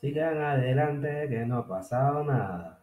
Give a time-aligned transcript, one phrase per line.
[0.00, 2.78] Sigan adelante, que no ha pasado nada.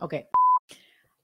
[0.00, 0.14] Ok.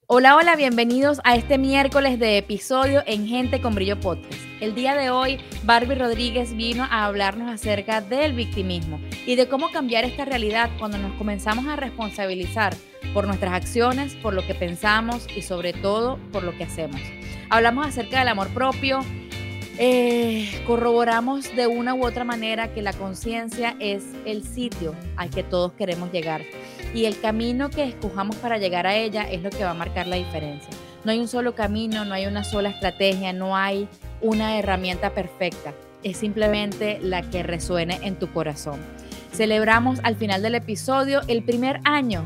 [0.07, 4.39] Hola, hola, bienvenidos a este miércoles de episodio en Gente con Brillo Podcast.
[4.61, 9.71] El día de hoy, Barbie Rodríguez vino a hablarnos acerca del victimismo y de cómo
[9.71, 12.75] cambiar esta realidad cuando nos comenzamos a responsabilizar
[13.15, 17.01] por nuestras acciones, por lo que pensamos y sobre todo por lo que hacemos.
[17.49, 19.01] Hablamos acerca del amor propio,
[19.83, 25.43] eh, corroboramos de una u otra manera que la conciencia es el sitio al que
[25.43, 26.43] todos queremos llegar
[26.95, 30.07] y el camino que escojamos para llegar a ella es lo que va a marcar
[30.07, 30.69] la diferencia.
[31.03, 33.89] No hay un solo camino, no hay una sola estrategia, no hay
[34.21, 35.73] una herramienta perfecta,
[36.03, 38.81] es simplemente la que resuene en tu corazón.
[39.33, 42.23] Celebramos al final del episodio el primer año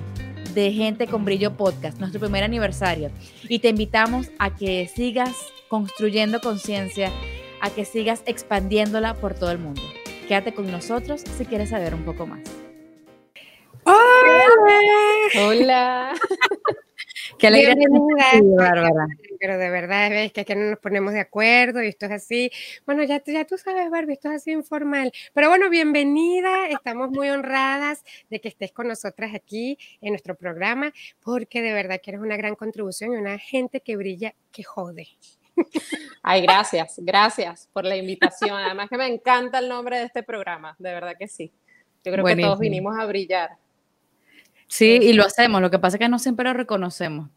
[0.54, 3.12] de Gente con Brillo Podcast, nuestro primer aniversario,
[3.48, 5.36] y te invitamos a que sigas
[5.68, 7.12] construyendo conciencia
[7.64, 9.80] a que sigas expandiéndola por todo el mundo.
[10.28, 12.42] Quédate con nosotros si quieres saber un poco más.
[13.84, 14.44] Hola.
[15.40, 16.14] Hola.
[17.38, 17.74] Qué alegría
[18.56, 19.06] Bárbara.
[19.40, 22.50] Pero de verdad es que, que no nos ponemos de acuerdo y esto es así.
[22.84, 25.10] Bueno, ya, ya tú sabes, Barbie, esto es así informal.
[25.32, 26.68] Pero bueno, bienvenida.
[26.68, 30.92] Estamos muy honradas de que estés con nosotras aquí en nuestro programa,
[31.22, 35.08] porque de verdad que eres una gran contribución y una gente que brilla, que jode.
[36.22, 38.56] Ay, gracias, gracias por la invitación.
[38.56, 41.52] Además que me encanta el nombre de este programa, de verdad que sí.
[42.04, 43.50] Yo creo que todos vinimos a brillar.
[44.66, 47.30] Sí, y lo hacemos, lo que pasa es que no siempre lo reconocemos.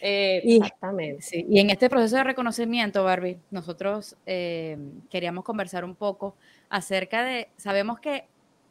[0.00, 1.44] exactamente.
[1.48, 4.78] Y, en este proceso de reconocimiento, Barbie, nosotros eh,
[5.10, 6.36] queríamos conversar un poco
[6.68, 8.24] acerca de, sabemos que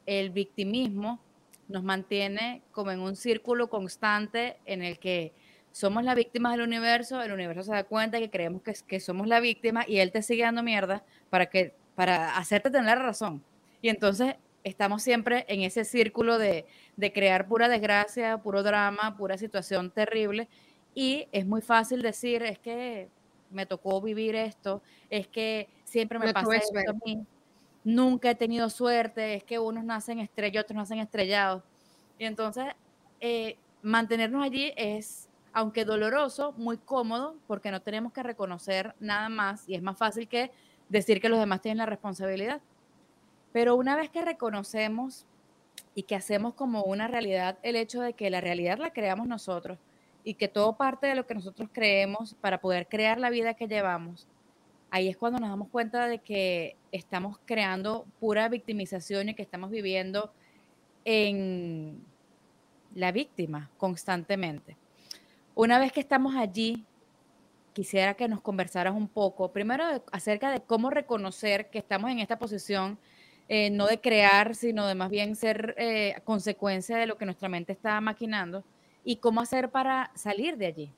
[0.05, 1.19] el victimismo
[1.67, 5.33] nos mantiene como en un círculo constante en el que
[5.79, 9.27] somos la víctima del universo, el universo se da cuenta que creemos que, que somos
[9.27, 13.41] la víctima y él te sigue dando mierda para, que, para hacerte tener la razón.
[13.81, 14.35] Y entonces
[14.65, 16.65] estamos siempre en ese círculo de,
[16.97, 20.49] de crear pura desgracia, puro drama, pura situación terrible.
[20.93, 23.07] Y es muy fácil decir, es que
[23.49, 27.25] me tocó vivir esto, es que siempre me pasa esto a mí,
[27.85, 31.63] nunca he tenido suerte, es que unos nacen estrellados, otros nacen estrellados.
[32.17, 32.65] Y entonces,
[33.21, 39.67] eh, mantenernos allí es aunque doloroso, muy cómodo, porque no tenemos que reconocer nada más
[39.67, 40.51] y es más fácil que
[40.89, 42.61] decir que los demás tienen la responsabilidad.
[43.51, 45.25] Pero una vez que reconocemos
[45.95, 49.79] y que hacemos como una realidad el hecho de que la realidad la creamos nosotros
[50.23, 53.67] y que todo parte de lo que nosotros creemos para poder crear la vida que
[53.67, 54.27] llevamos,
[54.91, 59.71] ahí es cuando nos damos cuenta de que estamos creando pura victimización y que estamos
[59.71, 60.31] viviendo
[61.05, 62.03] en
[62.93, 64.77] la víctima constantemente.
[65.61, 66.85] Una vez que estamos allí,
[67.73, 69.83] quisiera que nos conversaras un poco, primero
[70.13, 72.97] acerca de cómo reconocer que estamos en esta posición,
[73.49, 77.49] eh, no de crear, sino de más bien ser eh, consecuencia de lo que nuestra
[77.49, 78.63] mente está maquinando,
[79.03, 80.93] y cómo hacer para salir de allí.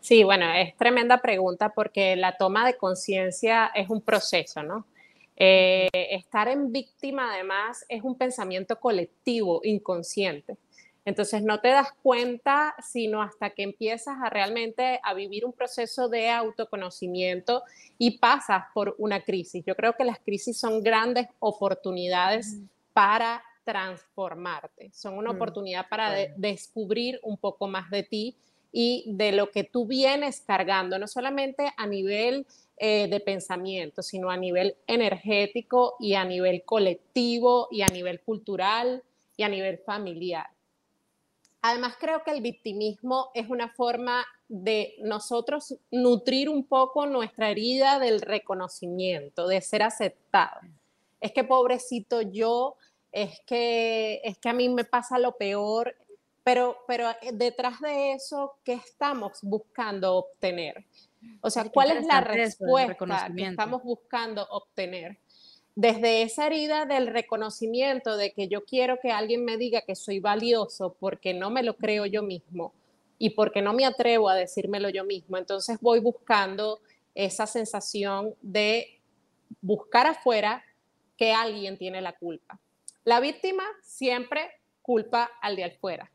[0.00, 4.86] Sí, bueno, es tremenda pregunta porque la toma de conciencia es un proceso, ¿no?
[5.36, 10.56] Eh, estar en víctima, además, es un pensamiento colectivo, inconsciente.
[11.08, 16.10] Entonces no te das cuenta sino hasta que empiezas a realmente a vivir un proceso
[16.10, 17.62] de autoconocimiento
[17.96, 19.64] y pasas por una crisis.
[19.66, 22.58] Yo creo que las crisis son grandes oportunidades
[22.92, 28.36] para transformarte, son una mm, oportunidad para descubrir un poco más de ti
[28.70, 34.28] y de lo que tú vienes cargando, no solamente a nivel eh, de pensamiento, sino
[34.28, 39.02] a nivel energético y a nivel colectivo y a nivel cultural
[39.38, 40.48] y a nivel familiar.
[41.62, 47.98] Además, creo que el victimismo es una forma de nosotros nutrir un poco nuestra herida
[47.98, 50.60] del reconocimiento, de ser aceptado.
[51.20, 52.76] Es que pobrecito yo,
[53.12, 55.96] es que, es que a mí me pasa lo peor,
[56.44, 60.86] pero, pero eh, detrás de eso, ¿qué estamos buscando obtener?
[61.40, 65.18] O sea, ¿cuál es la respuesta que estamos buscando obtener?
[65.78, 70.18] Desde esa herida del reconocimiento de que yo quiero que alguien me diga que soy
[70.18, 72.72] valioso porque no me lo creo yo mismo
[73.16, 76.80] y porque no me atrevo a decírmelo yo mismo, entonces voy buscando
[77.14, 78.98] esa sensación de
[79.62, 80.64] buscar afuera
[81.16, 82.58] que alguien tiene la culpa.
[83.04, 84.50] La víctima siempre
[84.82, 86.10] culpa al de afuera.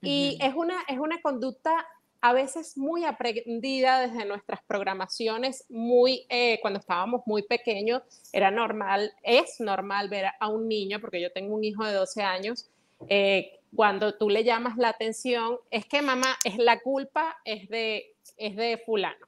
[0.00, 1.86] Y es, una, es una conducta
[2.20, 9.12] a veces muy aprendida desde nuestras programaciones, muy, eh, cuando estábamos muy pequeños, era normal,
[9.22, 12.68] es normal ver a un niño, porque yo tengo un hijo de 12 años,
[13.08, 18.16] eh, cuando tú le llamas la atención, es que mamá, es la culpa, es de,
[18.36, 19.26] es de fulano.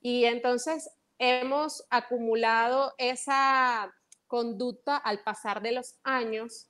[0.00, 3.94] Y entonces hemos acumulado esa
[4.26, 6.66] conducta al pasar de los años,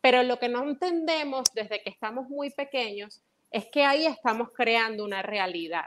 [0.00, 5.04] pero lo que no entendemos desde que estamos muy pequeños es que ahí estamos creando
[5.04, 5.86] una realidad.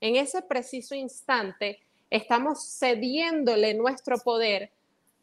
[0.00, 4.70] En ese preciso instante estamos cediéndole nuestro poder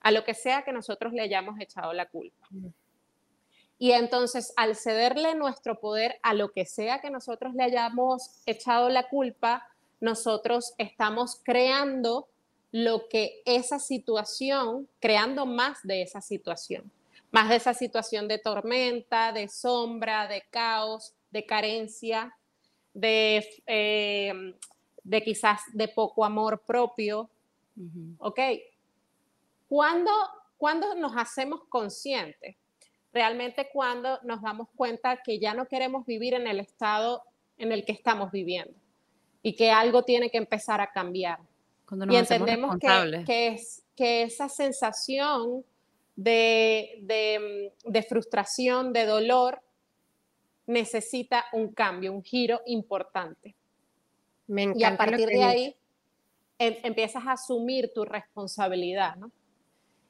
[0.01, 2.47] a lo que sea que nosotros le hayamos echado la culpa.
[3.77, 8.89] Y entonces, al cederle nuestro poder a lo que sea que nosotros le hayamos echado
[8.89, 9.67] la culpa,
[9.99, 12.27] nosotros estamos creando
[12.71, 16.91] lo que esa situación, creando más de esa situación,
[17.31, 22.33] más de esa situación de tormenta, de sombra, de caos, de carencia,
[22.93, 24.55] de, eh,
[25.03, 27.29] de quizás de poco amor propio.
[28.19, 28.39] ¿Ok?
[29.67, 30.11] ¿Cuándo,
[30.57, 32.55] ¿Cuándo nos hacemos conscientes?
[33.11, 37.21] Realmente cuando nos damos cuenta que ya no queremos vivir en el estado
[37.57, 38.73] en el que estamos viviendo
[39.41, 41.39] y que algo tiene que empezar a cambiar.
[42.09, 45.65] y entendemos que, que, es, que esa sensación
[46.15, 49.61] de, de, de, frustración, de dolor,
[50.67, 53.55] necesita un cambio, un giro importante.
[54.47, 55.75] y a partir de ahí
[56.59, 59.31] em, empiezas a asumir tu responsabilidad, ¿no?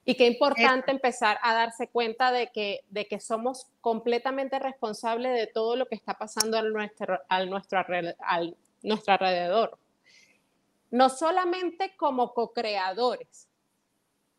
[0.08, 5.48] Y qué importante empezar a darse cuenta de que, de que somos completamente responsables de
[5.48, 7.80] todo lo que está pasando a nuestro, al nuestro,
[8.20, 9.80] al nuestro alrededor.
[10.92, 13.48] No solamente como co-creadores,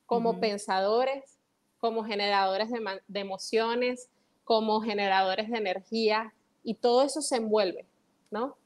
[0.07, 1.37] como pensadores,
[1.79, 4.09] como generadores de, de emociones,
[4.47, 6.33] como generadores de energía
[6.63, 7.85] y todo eso se envuelve,
[8.31, 8.57] ¿no?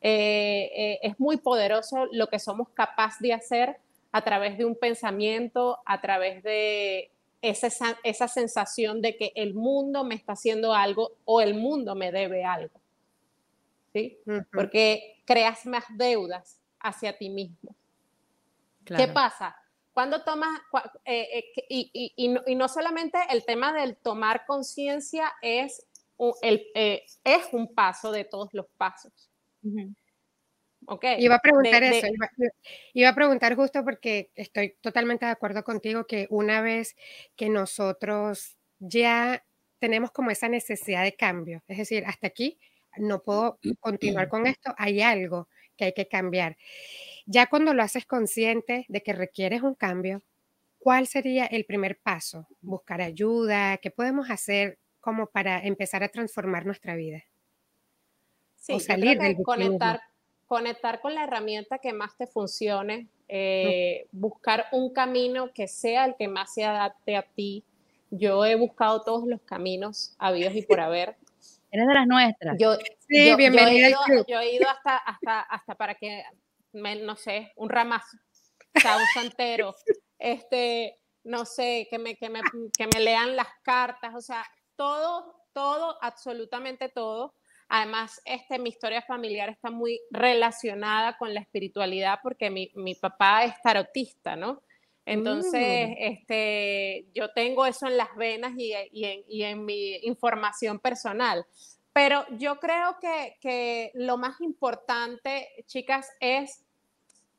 [0.00, 3.76] Eh, eh, es muy poderoso lo que somos capaces de hacer
[4.12, 7.10] a través de un pensamiento, a través de
[7.42, 7.68] esa,
[8.04, 12.44] esa sensación de que el mundo me está haciendo algo o el mundo me debe
[12.44, 12.80] algo.
[13.92, 14.18] ¿Sí?
[14.52, 17.74] Porque creas más deudas hacia ti mismo.
[18.84, 19.56] ¿Qué pasa?
[19.94, 20.60] Cuando tomas,
[21.04, 25.86] eh, eh, y, no, solamente el tema del tomar conciencia es,
[26.42, 29.30] el, eh, es un paso de todos los pasos.
[30.86, 31.22] Okay.
[31.22, 32.08] Iba a preguntar eso,
[32.92, 36.96] iba, a preguntar justo porque estoy totalmente de acuerdo contigo que una vez
[37.36, 39.46] que nosotros ya
[39.78, 42.58] tenemos como esa necesidad de cambio, es decir, hasta aquí
[42.98, 46.56] no puedo continuar con esto, hay algo que hay que cambiar.
[47.26, 50.22] Ya cuando lo haces consciente de que requieres un cambio,
[50.78, 52.46] ¿cuál sería el primer paso?
[52.60, 53.78] ¿Buscar ayuda?
[53.78, 57.24] ¿Qué podemos hacer como para empezar a transformar nuestra vida?
[58.56, 60.00] Sí, salir del conectar,
[60.46, 66.16] conectar con la herramienta que más te funcione, eh, buscar un camino que sea el
[66.16, 67.64] que más se adapte a ti.
[68.10, 71.16] Yo he buscado todos los caminos habidos y por haber.
[71.70, 72.56] Eres de las nuestras.
[72.58, 72.76] Yo,
[73.08, 73.88] sí, bienvenida.
[74.28, 76.22] Yo he, ido, hasta, hasta, hasta para que
[76.74, 78.16] no sé, un ramazo,
[78.74, 79.74] o sea, un santero,
[80.18, 82.40] este, no sé, que me, que, me,
[82.76, 84.44] que me lean las cartas, o sea,
[84.76, 87.34] todo, todo, absolutamente todo.
[87.68, 93.44] Además, este, mi historia familiar está muy relacionada con la espiritualidad porque mi, mi papá
[93.44, 94.62] es tarotista, ¿no?
[95.06, 95.94] Entonces, mm.
[95.98, 101.46] este, yo tengo eso en las venas y, y, en, y, en, mi información personal.
[101.92, 106.63] Pero yo creo que, que lo más importante, chicas, es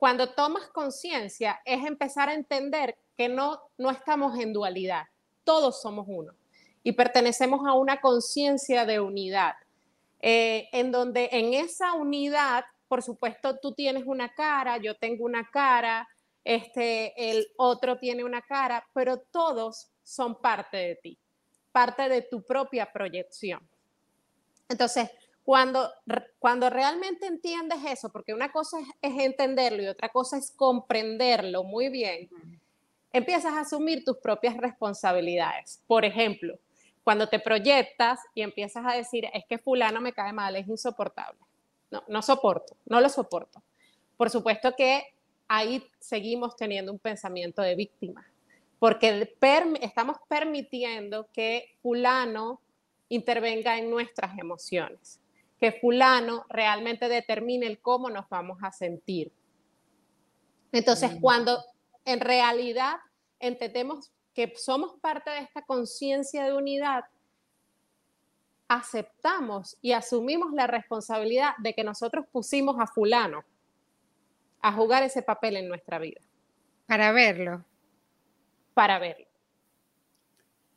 [0.06, 5.06] cuando tomas conciencia, es empezar a entender que no, no estamos en dualidad,
[5.44, 6.32] todos somos uno
[6.84, 9.56] y pertenecemos a una conciencia de unidad,
[10.20, 15.50] eh, en donde en esa unidad, por supuesto, tú tienes una cara, yo tengo una
[15.50, 16.08] cara,
[16.44, 21.20] este, el otro tiene una cara, pero todos son parte de ti,
[21.72, 23.68] parte de tu propia proyección.
[24.70, 25.10] Entonces,
[25.46, 25.92] cuando,
[26.40, 31.90] cuando realmente entiendes eso, porque una cosa es, entenderlo y otra cosa es comprenderlo muy
[31.90, 32.30] bien,
[33.14, 35.84] empiezas a asumir tus propias responsabilidades.
[35.86, 36.58] Por ejemplo,
[37.04, 41.40] cuando te proyectas y empiezas a decir, es que fulano me cae mal, es insoportable.
[41.92, 43.62] No, no soporto, no lo soporto.
[44.18, 45.14] Por supuesto que
[45.48, 48.26] ahí seguimos teniendo un pensamiento de víctima,
[48.80, 49.32] porque
[49.82, 52.60] estamos permitiendo que fulano
[53.10, 55.22] intervenga en nuestras emociones
[55.60, 59.32] que fulano realmente determine el cómo nos vamos a sentir.
[60.72, 61.64] Entonces, cuando
[62.04, 62.98] en realidad
[63.40, 67.06] entendemos que somos parte de esta conciencia de unidad,
[68.68, 73.44] aceptamos y asumimos la responsabilidad de que nosotros pusimos a fulano
[74.62, 76.22] a jugar ese papel en nuestra vida.
[76.88, 77.64] Para verlo.
[78.74, 79.28] Para verlo.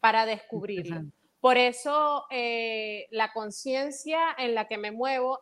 [0.00, 1.10] Para descubrirlo.
[1.40, 5.40] Por eso eh, la conciencia en la que me muevo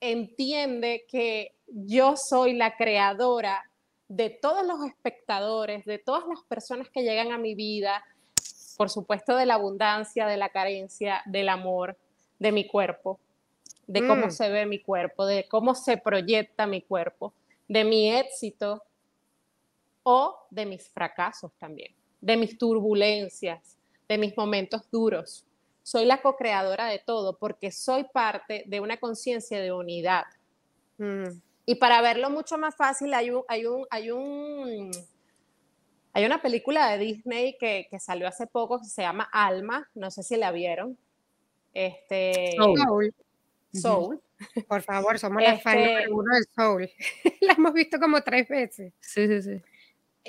[0.00, 3.70] entiende que yo soy la creadora
[4.08, 8.04] de todos los espectadores, de todas las personas que llegan a mi vida,
[8.76, 11.96] por supuesto de la abundancia, de la carencia, del amor,
[12.38, 13.18] de mi cuerpo,
[13.86, 14.30] de cómo mm.
[14.30, 17.32] se ve mi cuerpo, de cómo se proyecta mi cuerpo,
[17.68, 18.82] de mi éxito
[20.02, 23.75] o de mis fracasos también, de mis turbulencias,
[24.08, 25.46] de mis momentos duros.
[25.82, 30.24] Soy la co-creadora de todo porque soy parte de una conciencia de unidad.
[30.98, 31.40] Mm.
[31.66, 34.90] Y para verlo mucho más fácil, hay un, hay un, hay un,
[36.12, 40.10] hay una película de Disney que, que salió hace poco que se llama Alma, no
[40.10, 40.96] sé si la vieron.
[41.74, 43.14] Este, Soul.
[43.72, 44.22] Soul.
[44.66, 46.90] Por favor, somos la fan este uno de Soul.
[47.42, 48.92] la hemos visto como tres veces.
[49.00, 49.62] Sí, sí, sí.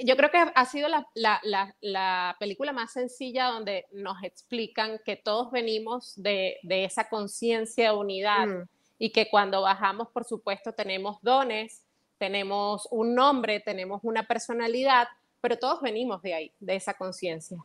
[0.06, 5.00] Yo creo que ha sido la, la, la, la película más sencilla donde nos explican
[5.06, 8.48] que todos venimos de, de esa conciencia de unidad.
[8.48, 8.68] Mm
[9.00, 11.84] y que cuando bajamos, por supuesto, tenemos dones,
[12.18, 15.08] tenemos un nombre, tenemos una personalidad,
[15.42, 17.58] pero todos venimos de ahí, de esa conciencia,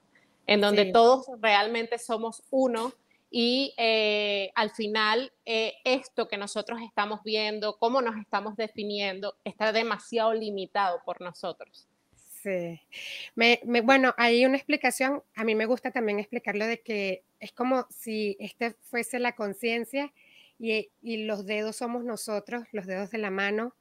[0.46, 2.92] en donde todos realmente somos uno
[3.30, 9.72] y eh, al final eh, esto que nosotros estamos viendo, cómo nos estamos definiendo, está
[9.72, 11.88] demasiado limitado por nosotros.
[12.42, 12.80] Sí.
[13.84, 18.36] bueno, hay una explicación, a mí me gusta también explicarlo de que es como si
[18.40, 20.12] este fuese la conciencia
[20.58, 23.74] y, los dedos somos nosotros, los dedos de la mano,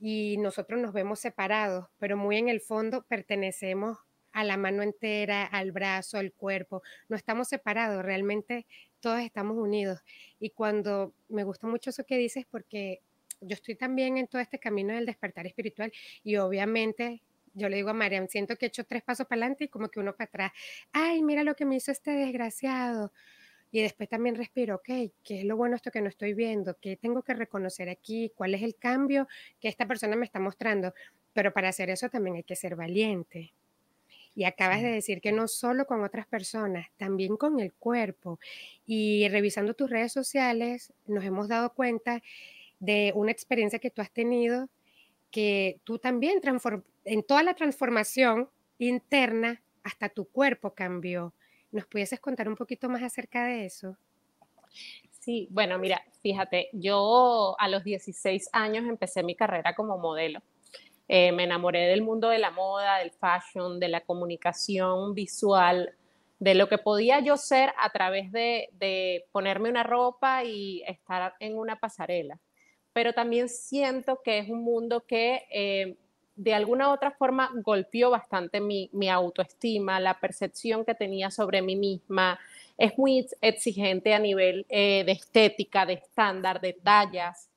[0.00, 3.98] y nosotros nos vemos separados, pero muy en el fondo pertenecemos
[4.32, 6.82] a la mano entera, al brazo, al cuerpo.
[7.08, 8.66] No estamos separados, realmente
[9.00, 10.00] todos estamos unidos.
[10.40, 13.00] Y cuando me gusta mucho eso que dices, porque
[13.40, 15.92] yo estoy también en todo este camino del despertar espiritual
[16.24, 17.22] y obviamente
[17.54, 19.88] yo le digo a Mariam, siento que he hecho tres pasos para adelante y como
[19.88, 20.52] que uno para atrás.
[20.92, 23.12] Ay, mira lo que me hizo este desgraciado
[23.74, 24.84] y después también respiro, ok,
[25.24, 26.76] ¿qué es lo bueno esto que no estoy viendo?
[26.80, 28.30] ¿Qué tengo que reconocer aquí?
[28.36, 29.26] ¿Cuál es el cambio
[29.60, 30.94] que esta persona me está mostrando?
[31.32, 33.52] Pero para hacer eso también hay que ser valiente.
[34.36, 38.38] Y acabas de decir que no solo con otras personas, también con el cuerpo.
[38.86, 42.22] Y revisando tus redes sociales, nos hemos dado cuenta
[42.78, 44.68] de una experiencia que tú has tenido,
[45.32, 46.40] que tú también
[47.04, 51.32] en toda la transformación interna, hasta tu cuerpo cambió.
[51.70, 53.96] ¿Nos pudieses contar un poquito más acerca de eso?
[55.20, 60.40] Sí, bueno, mira, fíjate, yo a los 16 años empecé mi carrera como modelo.
[61.08, 65.94] Eh, me enamoré del mundo de la moda, del fashion, de la comunicación visual,
[66.38, 71.58] de lo que podía yo ser a través de, ponerme una ropa y estar en
[71.58, 72.38] una pasarela.
[72.92, 75.96] Pero también siento que es un mundo que eh,
[76.36, 81.76] de alguna u otra forma golpeó bastante mi, autoestima, la percepción que tenía sobre mí
[81.76, 82.38] misma.
[82.76, 87.48] Es muy exigente a nivel eh, de estética, de estándar, de tallas.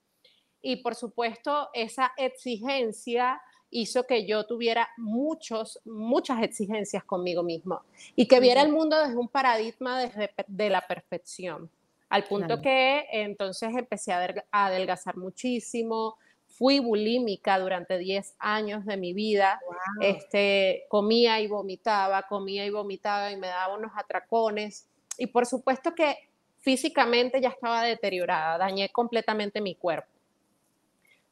[0.61, 7.81] Y por supuesto, esa exigencia hizo que yo tuviera muchos, muchas exigencias conmigo mismo
[8.15, 10.01] y que viera el mundo desde un paradigma
[10.47, 11.69] de la perfección.
[12.09, 16.17] Al punto que entonces empecé a adelgazar muchísimo,
[16.57, 19.61] fui bulímica durante 10 años de mi vida.
[20.01, 24.87] Este, comía y vomitaba, comía y vomitaba y me daba unos atracones.
[25.19, 26.17] Y por supuesto que
[26.57, 30.09] físicamente ya estaba deteriorada, dañé completamente mi cuerpo.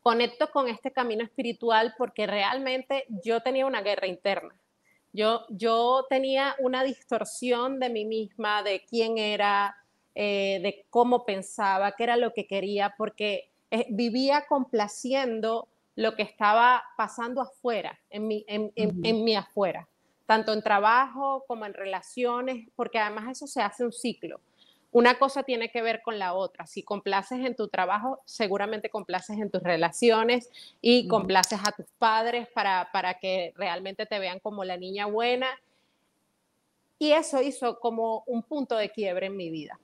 [0.04, 4.54] Conecto con este camino espiritual porque realmente yo tenía una guerra interna.
[5.12, 9.76] Yo, yo tenía una distorsión de mí misma, de quién era,
[10.14, 16.24] eh, de cómo pensaba, qué era lo que quería, porque eh, vivía complaciendo lo que
[16.24, 19.90] estaba pasando afuera, en mi, en, en, mi afuera,
[20.26, 24.40] tanto en trabajo como en relaciones, porque además eso se hace un ciclo.
[24.94, 26.66] Una cosa tiene que ver con la otra.
[26.68, 32.48] Si complaces en tu trabajo, seguramente complaces en tus relaciones y complaces a tus padres
[32.54, 35.50] para, para que realmente te vean como la niña buena.
[36.98, 39.78] Y eso hizo como un punto de quiebre en mi vida.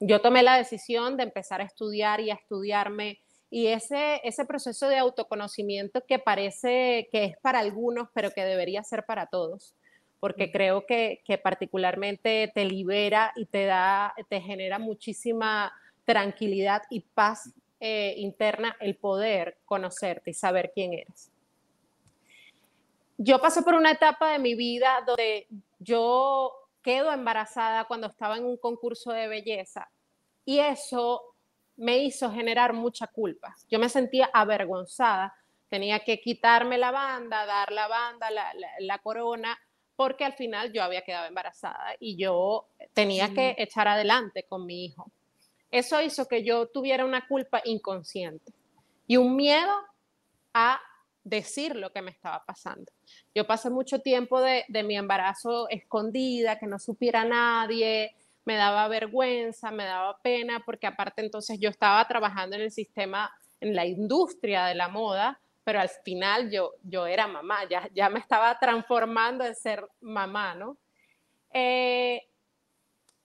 [0.00, 3.18] Yo tomé la decisión de empezar a estudiar y a estudiarme
[3.56, 8.84] y ese, ese proceso de autoconocimiento que parece que es para algunos, pero que debería
[8.84, 9.74] ser para todos,
[10.20, 15.72] porque creo que, particularmente te libera y te da, te genera muchísima
[16.04, 21.30] tranquilidad y paz eh, interna el poder conocerte y saber quién eres.
[23.16, 25.46] yo pasé por una etapa de mi vida donde
[25.78, 29.88] yo quedo embarazada cuando estaba en un concurso de belleza
[30.44, 31.35] y eso
[31.76, 33.54] me hizo generar mucha culpa.
[33.70, 35.34] Yo me sentía avergonzada,
[35.68, 39.58] tenía que quitarme la banda, dar la banda, la, corona,
[39.94, 44.84] porque al final yo había quedado embarazada y yo tenía que echar adelante con mi
[44.84, 45.10] hijo.
[45.70, 48.52] Eso hizo que yo tuviera una culpa inconsciente
[49.06, 49.74] y un miedo
[50.54, 50.80] a
[51.24, 52.92] decir lo que me estaba pasando.
[53.34, 58.14] Yo pasé mucho tiempo de, mi embarazo escondida, que no supiera nadie,
[58.46, 63.30] me daba vergüenza, me daba pena, porque aparte entonces yo estaba trabajando en el sistema,
[63.60, 68.08] en la industria de la moda, pero al final yo, yo era mamá, ya, ya
[68.08, 70.78] me estaba transformando en ser mamá, ¿no?
[71.52, 72.26] Eh,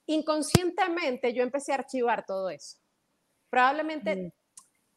[0.08, 2.78] inconscientemente yo empecé a archivar todo eso.
[3.50, 4.32] Probablemente mm.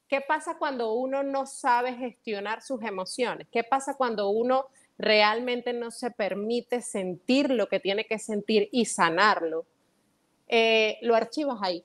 [0.08, 3.48] ¿Qué pasa cuando uno no sabe gestionar sus emociones?
[3.50, 4.66] ¿Qué pasa cuando uno
[4.98, 9.66] realmente no se permite sentir lo que tiene que sentir y sanarlo?
[10.48, 11.84] Eh, lo archivas ahí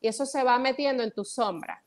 [0.00, 1.82] y eso se va metiendo en tu sombra.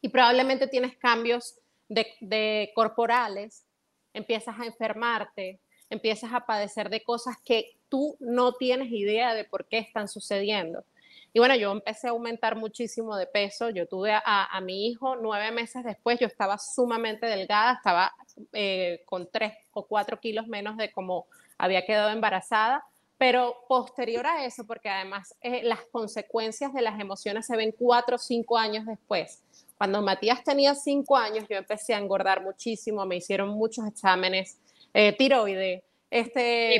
[0.00, 1.56] Y probablemente tienes cambios
[1.88, 3.64] de corporales,
[4.12, 9.66] empiezas a enfermarte, empiezas a padecer de cosas que tú no tienes idea de por
[9.66, 10.84] qué están sucediendo.
[11.32, 13.68] Y bueno, yo empecé a aumentar muchísimo de peso.
[13.70, 18.14] Yo tuve a, mi hijo nueve meses después, yo estaba sumamente delgada, estaba
[18.52, 21.26] eh, con tres o cuatro kilos menos de como
[21.58, 22.84] había quedado embarazada.
[23.24, 28.16] Pero posterior a eso, porque además eh, las consecuencias de las emociones se ven cuatro
[28.16, 29.42] o cinco años después.
[29.78, 34.58] Cuando Matías tenía cinco años, yo empecé a engordar muchísimo, me hicieron muchos exámenes,
[34.92, 36.76] eh, tiroides, este,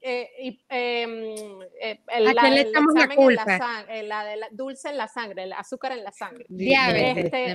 [0.00, 3.84] eh, em, eh, el, ¿A quién le echamos la culpa?
[4.04, 6.46] La, de dulce en la sangre, el azúcar en la sangre.
[6.48, 7.52] Este,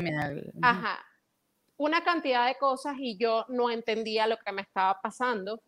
[0.62, 1.06] ajá.
[1.78, 5.62] Una cantidad de cosas y yo no entendía lo que me estaba pasando.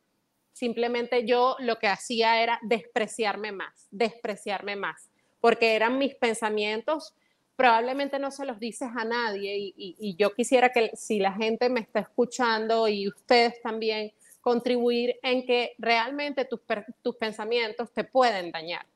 [0.51, 5.09] Simplemente yo lo que hacía era despreciarme más, despreciarme más,
[5.39, 7.15] porque eran mis pensamientos
[7.61, 11.81] probablemente no se los dices a nadie y, yo quisiera que si la gente me
[11.81, 14.11] está escuchando y ustedes también,
[14.41, 16.61] contribuir en que realmente tus,
[17.03, 18.87] tus pensamientos te pueden dañar.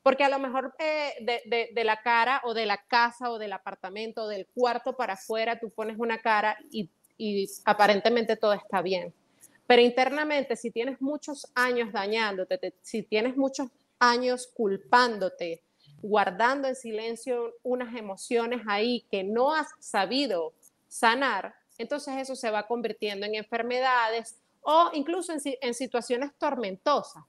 [0.00, 3.52] Porque a lo mejor eh, de, de, la cara o de la casa o del
[3.52, 6.88] apartamento o del cuarto para afuera tú pones una cara y
[7.64, 9.12] aparentemente todo está bien.
[9.66, 15.62] Pero internamente, si tienes muchos años dañándote, si tienes muchos años culpándote,
[16.02, 20.52] guardando en silencio unas emociones ahí que no has sabido
[20.86, 27.22] sanar, entonces eso se va convirtiendo en enfermedades, o incluso en, situaciones tormentosas.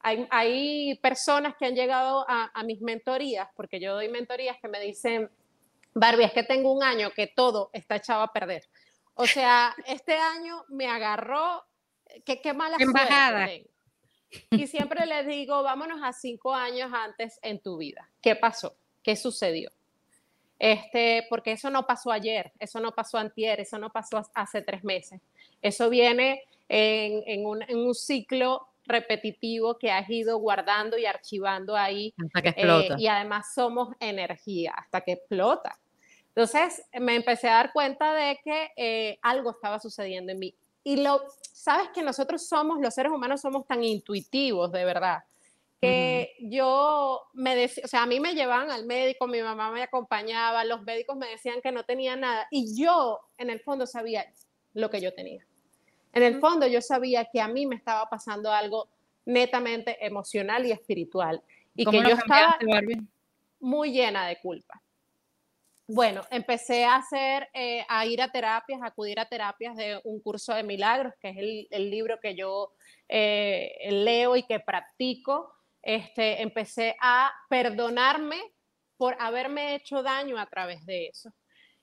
[0.00, 5.30] Hay, personas que han llegado a, mis mentorías, porque yo doy mentorías que me dicen,
[5.94, 8.64] Barbie, es que tengo un año que todo está echado a perder.
[9.14, 11.64] O sea, este año me agarró,
[12.24, 13.48] qué, qué mala Embajada.
[14.50, 18.10] Y siempre les digo, vámonos a cinco años antes en tu vida.
[18.20, 18.76] ¿Qué pasó?
[19.02, 19.70] ¿Qué sucedió?
[20.58, 24.84] Este, porque eso no pasó ayer, eso no pasó antier, eso no pasó hace tres
[24.84, 25.20] meses.
[25.60, 32.14] Eso viene en, un, ciclo repetitivo que has ido guardando y archivando ahí.
[32.24, 32.94] Hasta que explota.
[32.94, 35.78] Eh, y además somos energía, hasta que explota.
[36.34, 40.54] Entonces me empecé a dar cuenta de que eh, algo estaba sucediendo en mí.
[40.82, 45.24] Y lo, sabes que nosotros somos, los seres humanos somos tan intuitivos, de verdad,
[45.80, 49.82] que yo me decía, o sea, a mí me llevaban al médico, mi mamá me
[49.82, 54.26] acompañaba, los médicos me decían que no tenía nada y yo en el fondo sabía
[54.72, 55.46] lo que yo tenía.
[56.12, 58.88] En el fondo yo sabía que a mí me estaba pasando algo
[59.26, 61.42] netamente emocional y espiritual
[61.74, 62.58] y que yo estaba
[63.60, 64.80] muy llena de culpa.
[65.86, 70.18] Bueno, empecé a hacer, eh, a ir a terapias, a acudir a terapias de un
[70.20, 72.72] curso de milagros, que es el, libro que yo
[73.08, 75.52] eh, leo y que practico.
[75.82, 78.40] Este, empecé a perdonarme
[78.96, 81.30] por haberme hecho daño a través de eso.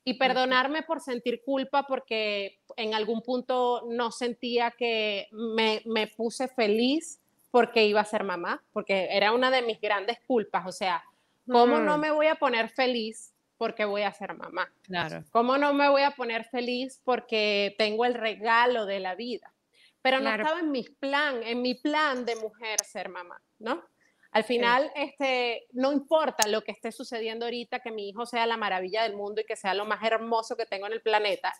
[0.03, 6.47] Y perdonarme por sentir culpa porque en algún punto no sentía que me, me, puse
[6.47, 11.03] feliz porque iba a ser mamá, porque era una de mis grandes culpas, o sea,
[11.45, 14.73] ¿cómo no me voy a poner feliz porque voy a ser mamá?
[14.81, 15.23] Claro.
[15.29, 19.53] ¿Cómo no me voy a poner feliz porque tengo el regalo de la vida?
[20.01, 23.83] Pero no estaba en mi plan, en mi plan de mujer ser mamá, ¿no?
[24.31, 28.57] Al final, este, no importa lo que esté sucediendo ahorita, que mi hijo sea la
[28.57, 31.53] maravilla del mundo y que sea lo más hermoso que tengo en el planeta,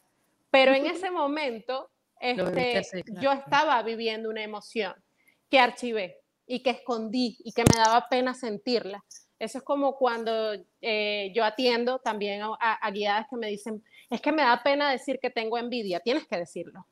[0.49, 2.81] pero en ese momento este,
[3.19, 4.95] yo estaba viviendo una emoción
[5.51, 9.03] que archivé y que escondí y que me daba pena sentirla.
[9.41, 14.31] Eso es como cuando eh, yo atiendo también a, guiadas que me dicen, es que
[14.31, 16.85] me da pena decir que tengo envidia, tienes que decirlo.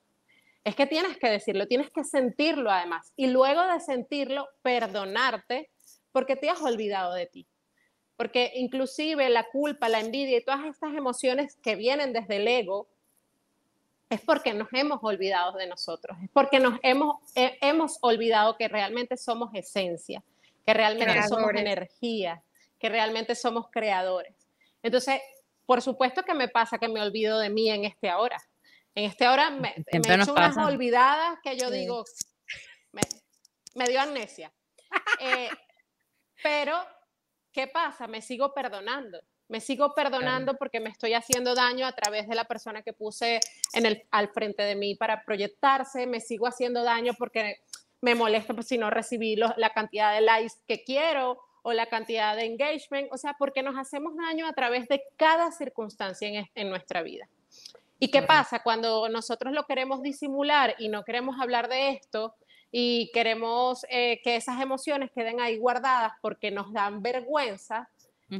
[0.63, 3.13] Es que tienes que decirlo, tienes que sentirlo además.
[3.15, 5.69] Y luego de sentirlo, perdonarte
[6.11, 7.45] porque te has olvidado de ti.
[8.17, 12.87] Porque inclusive la culpa, la envidia y todas estas emociones que vienen desde el ego,
[14.09, 19.17] es porque nos hemos olvidado de nosotros, es porque nos hemos, hemos olvidado que realmente
[19.17, 20.23] somos esencia,
[20.65, 22.41] que realmente somos energía,
[22.77, 24.35] que realmente somos creadores.
[24.81, 25.21] Entonces,
[25.65, 28.37] por supuesto que me pasa que me olvido de mí en este ahora.
[28.95, 32.03] En este ahora me, me he hecho unas olvidadas que yo digo,
[33.75, 34.51] me, dio amnesia.
[35.21, 35.49] Eh,
[36.41, 36.75] pero,
[37.51, 38.07] ¿qué pasa?
[38.07, 39.21] Me sigo perdonando.
[39.47, 43.39] Me sigo perdonando porque me estoy haciendo daño a través de la persona que puse
[43.73, 46.07] en el, al frente de mí para proyectarse.
[46.07, 47.61] Me sigo haciendo daño porque
[48.01, 52.45] me molesta si no recibí la cantidad de likes que quiero o la cantidad de
[52.45, 53.09] engagement.
[53.11, 57.27] O sea, porque nos hacemos daño a través de cada circunstancia en, en nuestra vida.
[57.99, 58.63] ¿Y qué pasa?
[58.63, 62.33] Cuando nosotros lo queremos disimular y no queremos hablar de esto
[62.71, 67.89] y queremos eh, que esas emociones queden ahí guardadas porque nos dan vergüenza,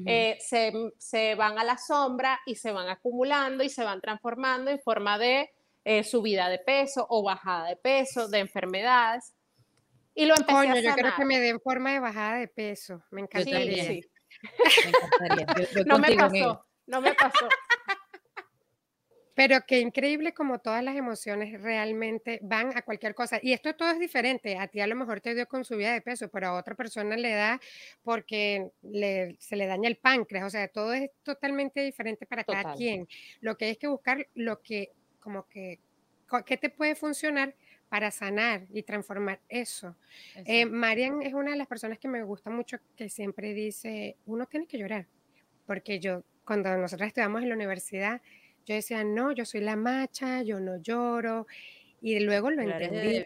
[0.06, 4.80] eh, se, van a la sombra y se van acumulando y se van transformando en
[4.80, 5.50] forma de
[5.84, 9.34] eh, subida de peso o bajada de peso, de enfermedades.
[10.20, 13.02] Y lo empecé Coño, yo creo que me den forma de bajada de peso.
[13.10, 13.86] Me encantaría.
[13.86, 14.02] Sí,
[15.86, 17.48] no me pasó, no me pasó.
[19.34, 23.40] Pero qué increíble como todas las emociones realmente van a cualquier cosa.
[23.42, 24.58] Y esto todo es diferente.
[24.58, 27.16] A ti a lo mejor te dio con subida de peso, pero a otra persona
[27.16, 27.62] le da
[28.04, 30.46] porque se le daña el páncreas.
[30.46, 33.08] O sea, todo es totalmente diferente para cada quien.
[33.40, 35.80] Lo que hay es que buscar lo que, como que,
[36.46, 37.56] ¿qué te puede funcionar?
[37.90, 39.96] Para sanar y transformar eso.
[40.46, 44.46] Eh, Marian es una de las personas que me gusta mucho que siempre dice, uno
[44.46, 45.08] tiene que llorar,
[45.66, 48.22] porque yo, cuando nosotros estudiamos en la universidad,
[48.66, 51.48] yo decía, no, yo soy la macha, yo no lloro.
[52.02, 53.26] Y luego lo entendí.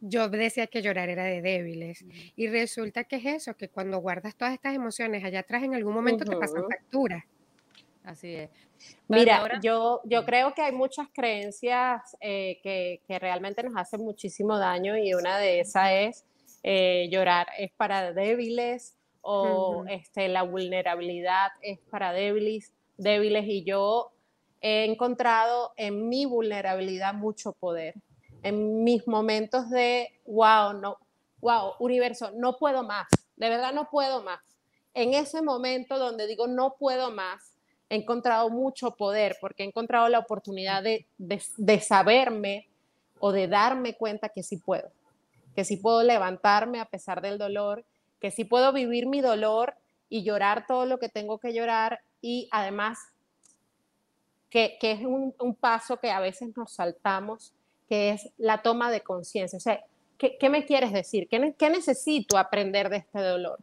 [0.00, 2.04] Yo decía que llorar era de débiles.
[2.34, 5.94] Y resulta que es eso, que cuando guardas todas estas emociones allá atrás, en algún
[5.94, 7.24] momento te pasan factura.
[8.04, 8.50] Así es.
[9.08, 14.58] Mira, yo, yo creo que hay muchas creencias eh, que, que, realmente nos hacen muchísimo
[14.58, 16.24] daño y una de esas es
[16.62, 24.12] eh, llorar es para débiles o este, la vulnerabilidad es para débiles, débiles y yo
[24.60, 27.94] he encontrado en mi vulnerabilidad mucho poder.
[28.42, 30.98] En mis momentos de, wow, no,
[31.40, 34.40] wow, universo, no puedo más, de verdad no puedo más.
[34.92, 37.53] En ese momento donde digo no puedo más,
[37.88, 42.68] he encontrado mucho poder porque he encontrado la oportunidad de, de, saberme
[43.18, 44.90] o de darme cuenta que sí puedo,
[45.54, 47.84] que sí puedo levantarme a pesar del dolor,
[48.20, 49.74] que sí puedo vivir mi dolor
[50.08, 52.98] y llorar todo lo que tengo que llorar y además
[54.54, 57.52] que, es un, paso que a veces nos saltamos,
[57.88, 59.56] que es la toma de conciencia.
[59.56, 59.82] O sea,
[60.16, 61.26] ¿qué, me quieres decir?
[61.28, 63.58] ¿Qué, necesito aprender de este dolor?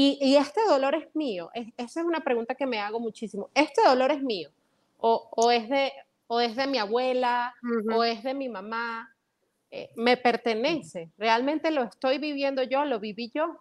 [0.00, 1.50] Y, este dolor es mío.
[1.76, 3.50] esa es una pregunta que me hago muchísimo.
[3.52, 4.48] ¿Este dolor es mío?
[4.98, 5.92] ¿O, es, de,
[6.28, 7.52] o es de mi abuela?
[7.92, 9.12] ¿O es de mi mamá?
[9.72, 11.10] Eh, me pertenece.
[11.18, 12.84] ¿Realmente lo estoy viviendo yo?
[12.84, 13.58] ¿Lo viví yo?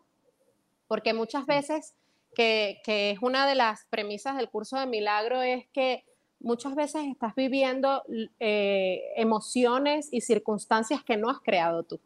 [0.88, 1.96] Porque muchas veces,
[2.36, 6.06] que, que es una de las premisas del curso de milagro, es que
[6.40, 8.04] muchas veces estás viviendo
[8.40, 12.00] eh, emociones y circunstancias que no has creado tú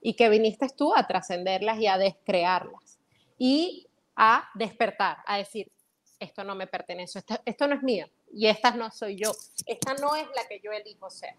[0.00, 3.01] y que viniste tú a trascenderlas y a descrearlas
[3.44, 5.68] y a despertar, a decir,
[6.20, 9.32] esto no me pertenece, esto, esto no es mío y esta no soy yo,
[9.66, 11.34] esta no es la que yo elijo ser.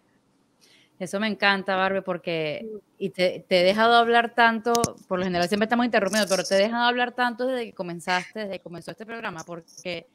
[0.98, 4.74] Eso me encanta, Barbie, porque y te, te, he dejado hablar tanto,
[5.08, 8.40] por lo general siempre estamos interrumpiendo, pero te he dejado hablar tanto desde que comenzaste,
[8.40, 10.06] desde que comenzó este programa, porque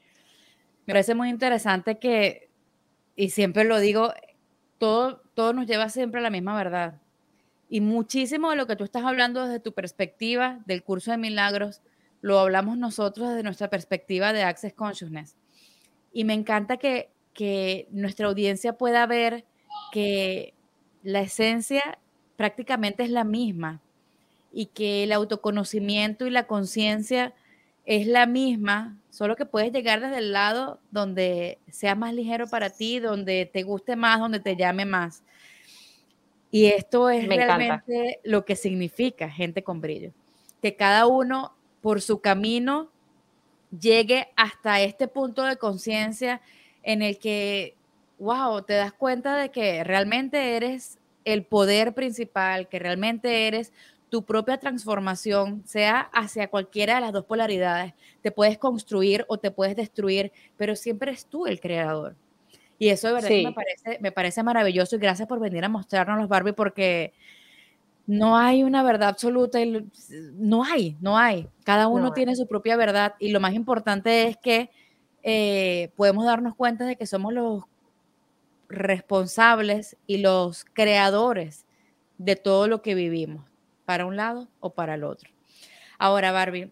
[0.86, 2.52] me parece muy interesante que,
[3.16, 4.14] y siempre lo digo,
[4.78, 7.02] todo, todo nos lleva siempre a la misma verdad.
[7.70, 11.82] Y muchísimo de lo que tú estás hablando desde tu perspectiva del curso de milagros,
[12.22, 15.38] lo hablamos nosotros desde nuestra perspectiva de Access Consciousness.
[16.12, 19.46] Y me encanta que, que nuestra audiencia pueda ver
[19.92, 20.54] que
[21.04, 22.00] la esencia
[22.36, 23.82] prácticamente es la misma
[24.52, 27.34] y que el autoconocimiento y la conciencia
[27.86, 32.70] es la misma, solo que puedes llegar desde el lado donde sea más ligero para
[32.70, 35.24] ti, donde te guste más, donde te llame más.
[36.52, 40.12] Y esto es realmente lo que significa gente con brillo.
[40.62, 42.90] Que cada uno por su camino
[43.78, 46.42] llegue hasta este punto de conciencia
[46.84, 47.76] en el que,
[48.18, 53.72] wow, te das cuenta de que realmente eres el poder principal, que realmente eres
[54.10, 57.94] tu propia transformación, sea hacia cualquiera de las dos polaridades.
[58.22, 62.16] Te puedes construir o te puedes destruir, pero siempre eres tú el creador.
[62.80, 66.18] Y eso de verdad me, parece, me parece maravilloso y gracias por venir a mostrarnos
[66.18, 67.14] los Barbie porque
[68.08, 69.60] no hay una verdad absoluta,
[70.34, 71.48] no hay, no hay.
[71.64, 74.72] Cada uno tiene su propia verdad y lo más importante es que
[75.22, 77.66] eh, podemos darnos cuenta de que somos los
[78.70, 81.66] responsables y los creadores
[82.18, 83.46] de todo lo que vivimos,
[83.86, 85.30] para un lado o para el otro.
[85.98, 86.72] Ahora, Barbie,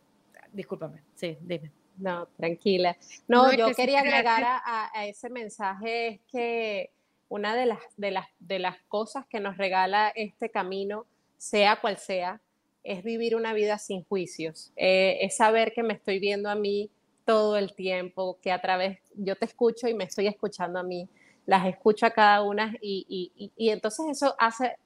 [0.54, 1.72] discúlpame, sí, dime.
[1.97, 2.95] No, tranquila.
[3.27, 6.91] No, yo quería agregar a, ese mensaje es que
[7.29, 11.05] una de las, de, las, de las cosas que nos regala este camino,
[11.38, 12.41] sea cual sea,
[12.83, 16.89] es vivir una vida sin juicios, eh, es saber que me estoy viendo a mí
[17.25, 21.10] todo el tiempo, que a través, yo te escucho y me estoy escuchando a mí,
[21.45, 24.77] las escucho a cada una y, y, entonces eso hace,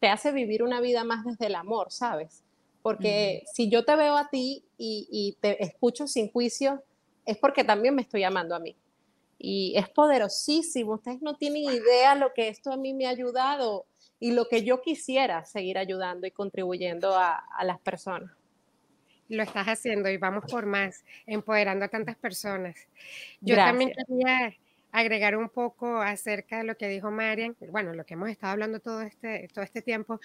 [0.00, 2.42] te hace vivir una vida más desde el amor, ¿sabes?
[2.86, 6.84] Porque si yo te veo a ti y, te escucho sin juicio,
[7.24, 8.76] es porque también me estoy amando a mí.
[9.40, 10.92] Y es poderosísimo.
[10.92, 13.86] Ustedes no tienen idea lo que esto a mí me ha ayudado
[14.20, 18.30] y lo que yo quisiera seguir ayudando y contribuyendo a, a las personas.
[19.28, 22.76] Lo estás haciendo y vamos por más, empoderando a tantas personas.
[23.40, 24.56] Yo también quería
[24.98, 28.80] agregar un poco acerca de lo que dijo Marian, bueno, lo que hemos estado hablando
[28.80, 30.20] todo este, todo este tiempo,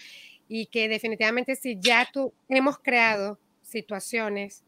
[0.48, 4.64] y que definitivamente si ya tú hemos creado situaciones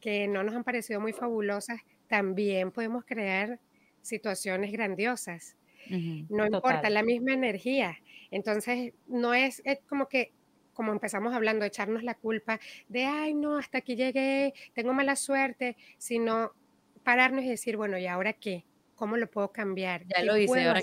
[0.00, 3.60] que no nos han parecido muy fabulosas, también podemos crear
[4.02, 5.56] situaciones grandiosas.
[5.88, 7.98] No importa, la misma energía.
[8.30, 10.32] Entonces, no es, es como que
[10.72, 15.76] como empezamos hablando, echarnos la culpa de, ay, no, hasta aquí llegué, tengo mala suerte,
[15.98, 16.50] sino
[17.04, 18.64] pararnos y decir, bueno, ¿y ahora qué?
[18.94, 20.04] ¿Cómo lo puedo cambiar?
[20.06, 20.80] Ya lo hice, ahora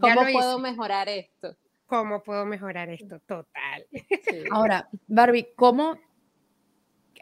[0.00, 1.56] ¿Cómo puedo mejorar esto?
[1.86, 3.20] ¿Cómo puedo mejorar esto?
[3.20, 3.86] Total.
[4.50, 5.98] Ahora, Barbie, ¿cómo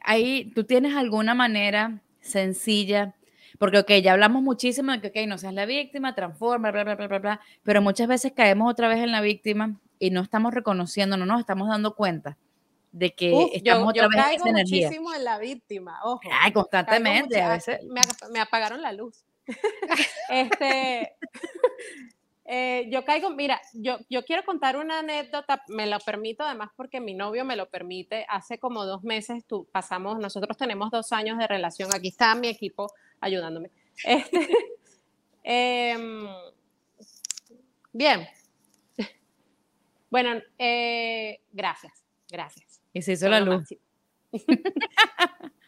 [0.03, 3.15] ahí tú tienes alguna manera sencilla?
[3.59, 6.95] Porque, ok, ya hablamos muchísimo de que, ok, no seas la víctima, transforma, bla, bla,
[6.95, 10.55] bla, bla, bla, pero muchas veces caemos otra vez en la víctima y no estamos
[10.55, 12.39] reconociendo, no nos estamos dando cuenta
[12.93, 14.87] de que estamos otra vez en esa energía.
[14.87, 16.21] muchísimo en la víctima, ojo.
[16.33, 17.81] Ay, constantemente, a veces.
[18.31, 19.25] me apagaron la luz.
[20.31, 21.17] este,
[22.53, 27.01] eh, yo caigo, mira, yo, yo quiero contar una anécdota, me lo permito además porque
[27.01, 28.27] mi novio me lo permite.
[28.29, 32.49] Hace como dos meses tú, pasamos, nosotros tenemos dos años de relación, aquí está mi
[32.49, 33.71] equipo ayudándome.
[34.05, 34.49] Este,
[35.45, 36.27] em,
[37.93, 38.27] bien.
[40.11, 42.81] Bueno, eh, gracias, gracias.
[42.93, 43.69] Y se hizo la luz.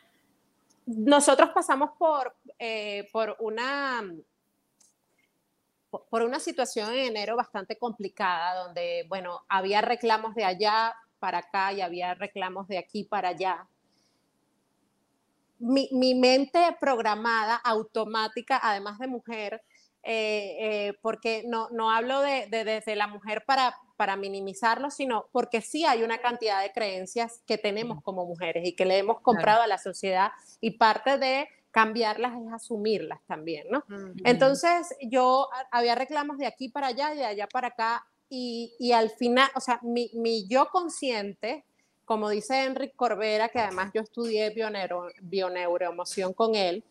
[0.86, 4.02] Nosotros pasamos por, eh, por, una,
[6.10, 11.72] por una situación en enero bastante complicada, donde, bueno, había reclamos de allá para acá
[11.72, 13.66] y había reclamos de aquí para allá.
[15.60, 19.62] Mi, mi mente programada, automática, además de mujer,
[20.04, 25.60] eh, eh, porque no, no hablo de, desde la mujer para, para minimizarlo, sino porque
[25.60, 29.62] sí hay una cantidad de creencias que tenemos como mujeres y que le hemos comprado
[29.62, 33.84] a la sociedad y parte de cambiarlas es asumirlas también, ¿no?
[34.24, 38.92] Entonces yo había reclamos de aquí para allá y de allá para acá y, y
[38.92, 41.64] al final, o sea, mi, mi, yo consciente,
[42.04, 46.84] como dice Enrique Corbera, que además yo estudié bioneuro, bioneuroemoción con él,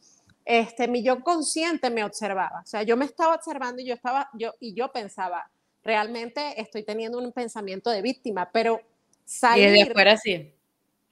[0.46, 4.30] este, mi yo consciente me observaba, o sea, yo me estaba observando y yo estaba,
[4.34, 5.50] yo, y yo pensaba,
[5.84, 8.82] realmente estoy teniendo un pensamiento de víctima, pero
[9.26, 9.70] salir...
[9.70, 10.54] Y de afuera sí.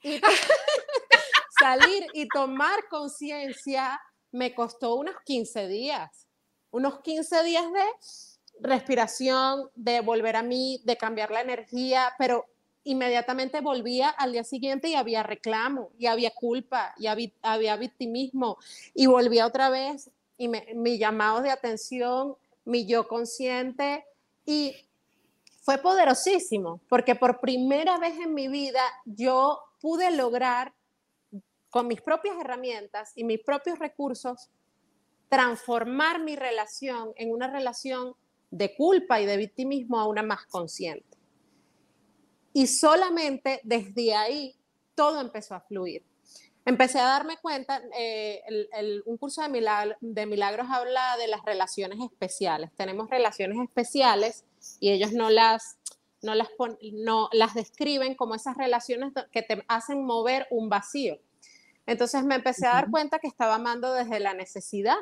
[0.02, 0.20] Y,
[1.60, 4.00] salir y tomar conciencia
[4.32, 6.26] me costó unos 15 días,
[6.70, 12.46] unos 15 días de respiración, de volver a mí, de cambiar la energía, pero
[12.84, 18.58] inmediatamente volvía al día siguiente y había reclamo, y había culpa, y había, victimismo,
[18.94, 24.04] y volvía otra vez, y mi llamado de atención, mi yo consciente,
[24.46, 24.74] y
[25.62, 30.72] fue poderosísimo, porque por primera vez en mi vida yo pude lograr,
[31.68, 34.50] con mis propias herramientas y mis propios recursos,
[35.28, 38.14] transformar mi relación en una relación
[38.50, 41.19] de culpa y de victimismo a una más consciente.
[42.52, 44.54] Y solamente desde ahí
[44.94, 46.04] todo empezó a fluir.
[46.66, 48.42] Empecé a darme cuenta, eh,
[49.06, 52.70] un curso de, de milagros habla de las relaciones especiales.
[52.76, 54.44] Tenemos relaciones especiales
[54.78, 55.78] y ellos no las,
[56.22, 56.48] no las,
[56.92, 61.18] no las describen como esas relaciones que te hacen mover un vacío.
[61.86, 64.98] Entonces me empecé a dar cuenta que estaba amando desde la necesidad,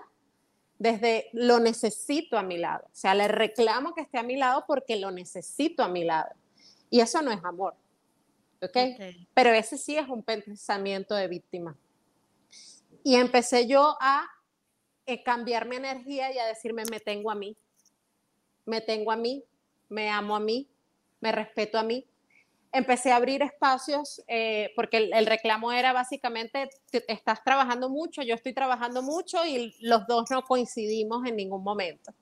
[0.79, 2.85] desde lo necesito a mi lado.
[2.87, 6.31] O sea, le reclamo que esté a mi lado porque lo necesito a mi lado.
[6.91, 7.75] Y eso no es amor.
[8.63, 8.77] ¿ok?
[9.35, 11.77] Pero ese sí es un pensamiento de víctima.
[13.05, 14.27] Y empecé yo a
[15.07, 17.57] eh, cambiar mi energía y a decirme, me tengo a mí,
[18.67, 19.45] me tengo a mí,
[19.89, 20.69] me amo a mí,
[21.21, 22.07] me respeto a mí.
[22.71, 26.69] Empecé a abrir espacios eh, porque el, reclamo era básicamente,
[27.07, 32.13] estás trabajando mucho, yo estoy trabajando mucho y los dos no coincidimos en ningún momento.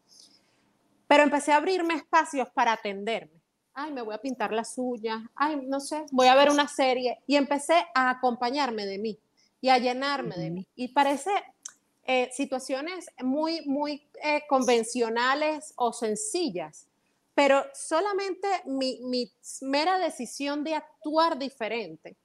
[1.09, 3.41] Pero empecé a abrirme espacios para atenderme.
[3.79, 7.19] Ay, me voy a pintar las uñas, ay, no sé, voy a ver una serie
[7.27, 9.19] y empecé a acompañarme de mí
[9.61, 10.67] y a llenarme de mí.
[10.77, 11.31] Y parece
[12.07, 16.89] eh, situaciones muy, muy eh, convencionales o sencillas,
[17.35, 22.17] pero solamente mi, mi mera decisión de actuar diferente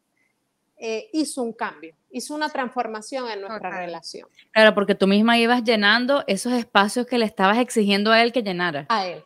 [0.78, 4.30] eh, hizo un cambio, hizo una transformación en nuestra relación.
[4.52, 8.42] Claro, porque tú misma ibas llenando esos espacios que le estabas exigiendo a él que
[8.42, 8.86] llenara.
[8.88, 9.24] A él.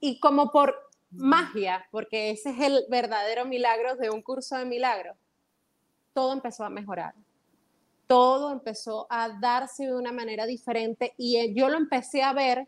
[0.00, 0.74] Y como por
[1.10, 5.16] magia, porque ese es el verdadero milagro de un curso de milagros,
[6.12, 7.14] todo empezó a mejorar
[8.08, 12.66] todo empezó a darse de una manera diferente y eh, yo lo empecé a ver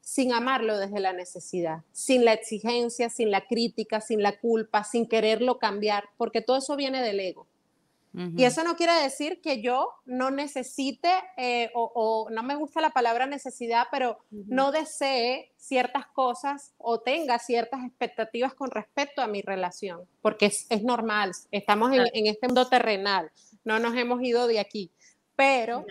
[0.00, 5.06] sin amarlo desde la necesidad, sin la exigencia, sin la crítica, sin la culpa, sin
[5.06, 7.46] quererlo cambiar, porque todo eso viene del ego.
[8.14, 12.90] Y eso no quiere decir que yo no necesite, eh, o, no me gusta la
[12.90, 19.42] palabra necesidad, pero no desee ciertas cosas o tenga ciertas expectativas con respecto a mi
[19.42, 23.30] relación, porque es, normal, estamos en, en, este mundo terrenal,
[23.64, 24.90] no nos hemos ido de aquí,
[25.36, 25.84] pero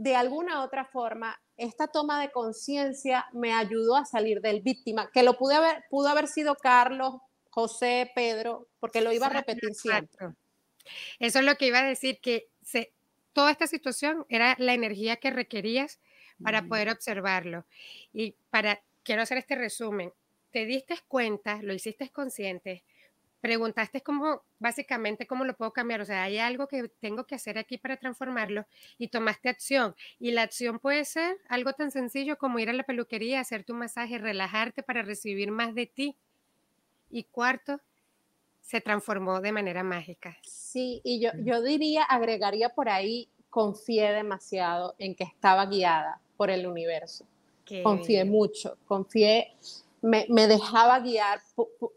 [0.00, 5.22] de alguna otra forma, esta toma de conciencia me ayudó a salir del víctima, que
[5.22, 7.16] lo pude haber, pudo haber sido Carlos,
[7.50, 10.28] José, Pedro, porque lo iba a repetir siempre.
[11.18, 12.92] Eso es lo que iba a decir, que se,
[13.32, 16.00] toda esta situación era la energía que requerías
[16.42, 17.66] para poder observarlo.
[18.12, 20.12] Y para, quiero hacer este resumen,
[20.50, 22.82] te diste cuenta, lo hiciste consciente,
[23.40, 26.00] preguntaste cómo, básicamente, cómo lo puedo cambiar.
[26.00, 28.66] O sea, hay algo que tengo que hacer aquí para transformarlo
[28.98, 29.94] y tomaste acción.
[30.18, 33.74] Y la acción puede ser algo tan sencillo como ir a la peluquería, hacer tu
[33.74, 36.16] masaje, relajarte para recibir más de ti.
[37.10, 37.80] Y cuarto,
[38.70, 40.36] se transformó de manera mágica.
[40.44, 46.50] Sí, y yo, yo diría, agregaría por ahí, confié demasiado en que estaba guiada por
[46.50, 47.24] el universo.
[47.82, 49.56] confié mucho, confié
[50.02, 51.40] me, dejaba guiar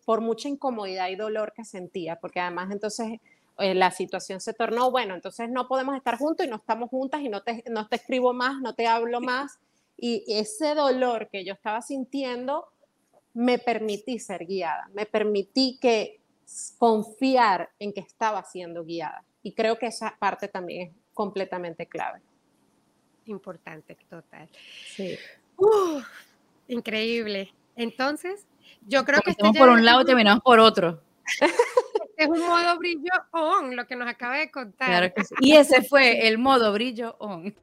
[0.03, 3.19] por, mucha incomodidad y dolor que sentía, porque además entonces
[3.59, 7.21] eh, la situación se tornó, bueno, entonces no podemos estar juntos y no estamos juntas
[7.21, 9.59] y no te, no te escribo más, no te hablo más.
[9.95, 12.67] Y ese dolor que yo estaba sintiendo,
[13.35, 16.22] me permití ser guiada, me permití que
[16.77, 19.23] confiar en que estaba siendo guiada.
[19.41, 22.21] Y creo que esa parte también es completamente clave.
[23.25, 24.49] Importante, total.
[24.95, 25.17] Sí.
[26.67, 27.53] increíble.
[27.75, 28.45] Entonces,
[28.87, 29.31] yo creo que...
[29.31, 31.01] Estamos por un lado y terminamos por otro.
[32.17, 34.87] es un modo brillo on, lo que nos acaba de contar.
[34.87, 35.35] Claro que sí.
[35.39, 37.55] Y ese fue el modo brillo on.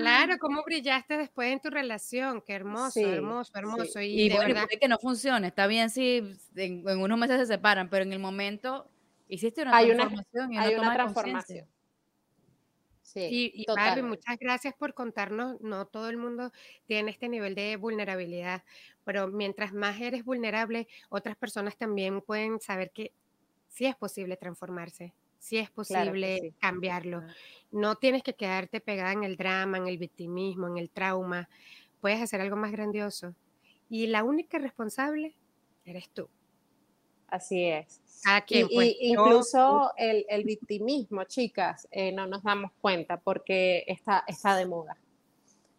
[0.00, 4.00] Claro, cómo brillaste después en tu relación, qué hermoso, hermoso, hermoso.
[4.00, 8.04] Y, de verdad que no funcione, está bien si en, unos meses se separan, pero
[8.04, 8.88] en el momento
[9.28, 10.58] hiciste una transformación.
[10.58, 11.66] hay una transformación.
[13.02, 15.58] Sí, y, y muchas gracias por contarnos.
[15.62, 16.52] No todo el mundo
[16.86, 18.64] tiene este nivel de vulnerabilidad,
[19.04, 23.12] pero mientras más eres vulnerable, otras personas también pueden saber que
[23.68, 27.22] sí es posible transformarse, sí es posible cambiarlo.
[27.70, 31.48] No tienes que quedarte pegada en el drama, en el victimismo, en el trauma.
[32.00, 33.34] Puedes hacer algo más grandioso.
[33.90, 35.34] Y la única responsable
[35.84, 36.28] eres tú.
[37.28, 38.00] Así es.
[38.48, 44.56] y, pues, incluso el, el, victimismo, chicas, eh, no nos damos cuenta porque está, está
[44.56, 44.96] de moda.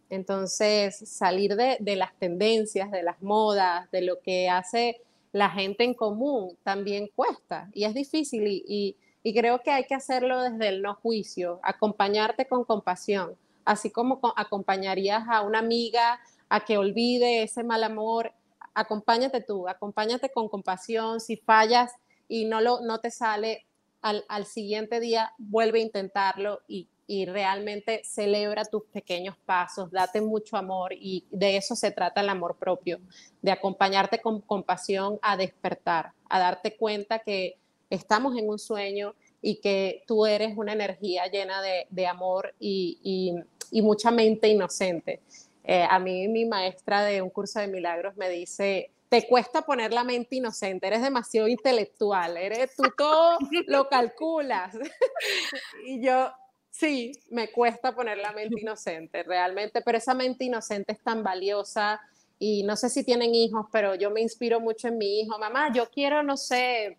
[0.09, 5.83] Entonces, salir de, de, las tendencias, de las modas, de lo que hace la gente
[5.83, 10.41] en común, también cuesta y es difícil y, y, y creo que hay que hacerlo
[10.41, 16.77] desde el no juicio, acompañarte con compasión, así como acompañarías a una amiga a que
[16.77, 18.33] olvide ese mal amor,
[18.73, 21.91] acompáñate tú, acompáñate con compasión, si fallas
[22.27, 23.65] y no, lo, no te sale,
[24.01, 26.87] al, siguiente día vuelve a intentarlo y,
[27.25, 32.55] realmente celebra tus pequeños pasos, date mucho amor y de eso se trata el amor
[32.57, 32.99] propio,
[33.41, 37.57] de acompañarte con compasión a despertar, a darte cuenta que
[37.89, 43.35] estamos en un sueño y que tú eres una energía llena de, amor y,
[43.71, 45.21] y mucha mente inocente.
[45.63, 49.93] Eh, a mí mi maestra de un curso de milagros me dice, te cuesta poner
[49.93, 53.37] la mente inocente, eres demasiado intelectual, eres tú todo
[53.67, 54.75] lo calculas.
[55.85, 56.31] y yo,
[56.71, 62.01] sí, me cuesta poner la mente inocente realmente, pero esa mente inocente es tan valiosa
[62.39, 65.37] y no sé si tienen hijos, pero yo me inspiro mucho en mi hijo.
[65.37, 66.97] Mamá, yo quiero, no sé,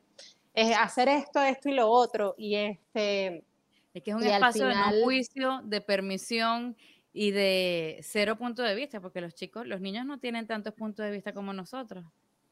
[0.55, 2.35] eh, hacer esto, esto y lo otro.
[2.39, 3.45] Y este...
[3.93, 6.77] Es que es un espacio de no juicio, de permisión
[7.13, 11.05] y de cero punto de vista, porque los chicos, los niños no tienen tantos puntos
[11.05, 12.05] de vista como nosotros.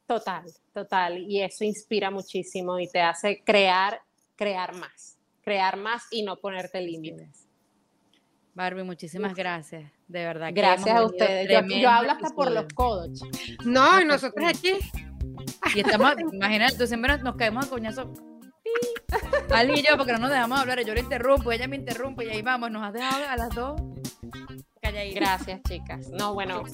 [0.06, 1.18] Total, total.
[1.18, 4.00] Y eso inspira muchísimo y te hace crear,
[4.34, 7.46] crear más, crear más y no ponerte límites.
[8.54, 10.50] Barbie, muchísimas gracias, de verdad.
[10.52, 11.48] Gracias a ustedes.
[11.80, 13.22] Yo, hablo hasta por los codos.
[13.64, 14.72] No, y nosotros aquí.
[15.74, 18.12] Y estamos, imagínate, siempre nos, caemos a coñazo.
[19.50, 22.28] Ali y yo, porque no nos dejamos hablar, yo le interrumpo, ella me interrumpe y
[22.28, 23.80] ahí vamos, nos has dejado a las dos
[25.14, 26.08] Gracias, chicas.
[26.10, 26.64] No, bueno,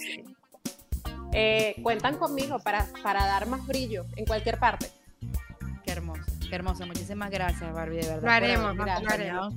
[1.33, 4.91] eh, cuentan conmigo para, para dar más brillo en cualquier parte.
[5.85, 6.87] Qué hermoso, qué hermoso.
[6.87, 8.23] Muchísimas gracias, Barbie, de verdad.
[8.23, 9.55] Lo haremos, por, lo haremos.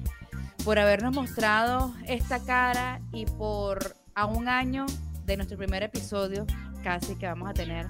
[0.64, 4.86] por habernos mostrado esta cara y por a un año
[5.26, 6.46] de nuestro primer episodio,
[6.84, 7.88] casi que vamos a tener,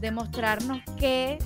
[0.00, 1.38] demostrarnos que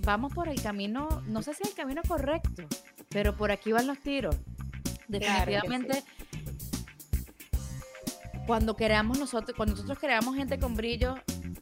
[0.00, 2.62] vamos por el camino, no sé si es el camino correcto,
[3.08, 4.36] pero por aquí van los tiros.
[5.08, 6.04] Definitivamente
[8.46, 11.16] cuando creamos nosotros, cuando nosotros creamos gente con brillo,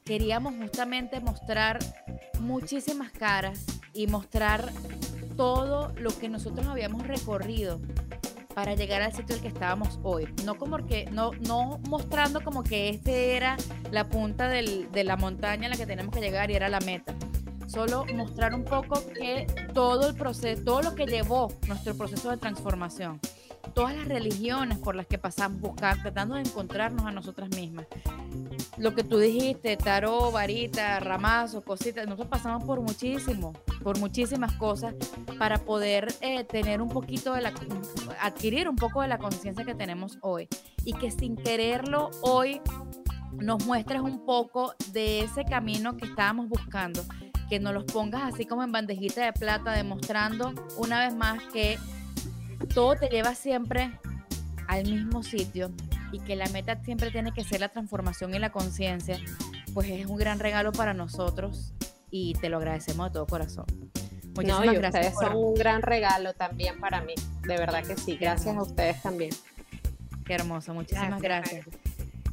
[0.05, 1.79] queríamos justamente mostrar
[2.41, 3.65] muchísimas caras
[3.95, 4.71] y mostrar
[5.37, 7.81] todo lo que nosotros habíamos recorrido
[8.55, 10.29] para llegar al sitio al que estábamos hoy.
[10.45, 13.57] No como que, no, no mostrando como que este era
[13.91, 16.81] la punta del, de la montaña en la que tenemos que llegar y era la
[16.81, 17.15] meta.
[17.67, 22.37] Solo mostrar un poco que todo el proceso, todo lo que llevó nuestro proceso de
[22.37, 23.21] transformación
[23.73, 27.87] todas las religiones por las que pasamos buscando, tratando de encontrarnos a nosotras mismas.
[28.77, 33.53] Lo que tú dijiste, tarot, varita, ramazo, cositas, nosotros pasamos por muchísimo,
[33.83, 34.95] por muchísimas cosas
[35.39, 37.53] para poder eh, tener un poquito de la,
[38.21, 40.49] adquirir un poco de la conciencia que tenemos hoy.
[40.85, 42.61] Y que sin quererlo hoy
[43.33, 47.05] nos muestres un poco de ese camino que estábamos buscando,
[47.49, 51.79] que nos los pongas así como en bandejita de plata, demostrando una vez más que
[52.67, 53.99] todo te lleva siempre
[54.69, 55.71] al mismo sitio
[56.13, 59.19] y que la meta siempre tiene que ser la transformación y la conciencia,
[59.73, 61.73] pues es un gran regalo para nosotros
[62.11, 63.67] y te lo agradecemos de todo corazón.
[64.37, 67.97] Muchísimas no, y gracias ustedes son un gran regalo también para mí, de verdad que
[67.97, 69.31] sí, gracias a ustedes también.
[70.25, 71.67] Qué hermoso, muchísimas gracias.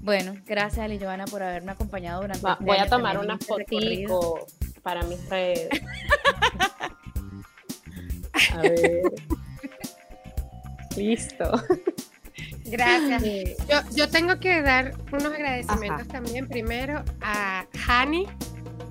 [0.01, 4.47] Bueno, gracias Ali Joana por haberme acompañado durante Va, este Voy a tomar una fotito
[4.81, 5.69] para mis redes.
[8.53, 9.01] a ver.
[11.01, 11.51] Listo.
[12.65, 13.23] Gracias.
[13.67, 18.27] Yo, yo, tengo que dar unos agradecimientos también primero a Hani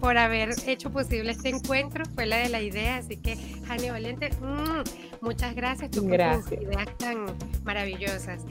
[0.00, 3.36] por haber hecho posible este encuentro, fue la de la idea, así que
[3.68, 6.46] Hani Valente, mm, muchas gracias, tú gracias.
[6.46, 7.26] tus ideas tan
[7.64, 8.42] maravillosas.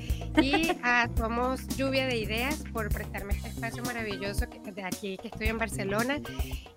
[0.42, 5.48] Y a Somos Lluvia de Ideas por prestarme este espacio maravilloso de aquí que estoy
[5.48, 6.20] en Barcelona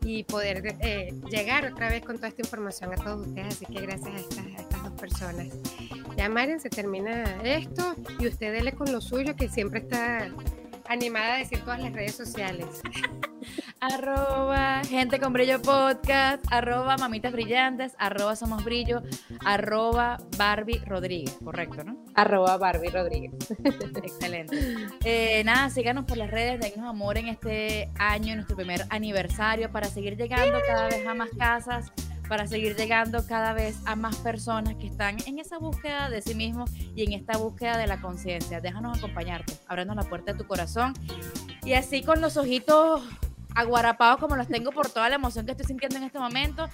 [0.05, 3.81] y poder eh, llegar otra vez con toda esta información a todos ustedes, así que
[3.83, 5.49] gracias a estas, a estas dos personas.
[6.23, 10.31] Ya Marian se termina esto y usted dele con lo suyo que siempre está
[10.89, 12.81] animada a decir todas las redes sociales.
[13.81, 19.03] arroba gente con brillo podcast, arroba mamitas brillantes, arroba somos brillo,
[19.45, 21.97] arroba Barbie Rodríguez, correcto, ¿no?
[22.15, 23.33] Arroba Barbie Rodríguez.
[24.05, 24.57] Excelente.
[25.05, 29.73] Eh, nada, síganos por las redes, denos amor en este año, en nuestro primer aniversario,
[29.73, 31.91] para seguir llegando cada vez a más casas
[32.29, 36.35] para seguir llegando cada vez a más personas que están en esa búsqueda de sí
[36.35, 38.61] mismos y en esta búsqueda de la conciencia.
[38.61, 40.95] Déjanos acompañarte, abriendo la puerta de tu corazón
[41.65, 43.03] y así con los ojitos
[43.55, 46.69] aguarapados como los tengo por toda la emoción que estoy sintiendo en este momento,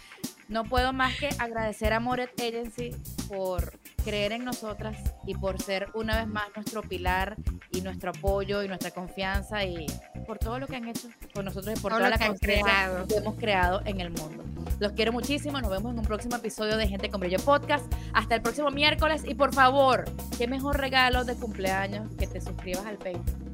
[0.49, 2.91] no puedo más que agradecer a Moret Agency
[3.29, 4.97] por creer en nosotras
[5.27, 7.37] y por ser una vez más nuestro pilar
[7.71, 9.87] y nuestro apoyo y nuestra confianza y
[10.27, 13.37] por todo lo que han hecho con nosotros y por toda la conciencia que hemos
[13.37, 14.45] creado en el mundo.
[14.81, 17.93] Los quiero muchísimo, nos vemos en un próximo episodio de Gente con Brillo Podcast.
[18.13, 20.05] Hasta el próximo miércoles y por favor,
[20.39, 23.49] qué mejor regalo de cumpleaños que te suscribas al Patreon.